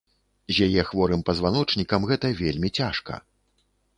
[0.55, 3.21] З яе хворым пазваночнікам гэта вельмі цяжка.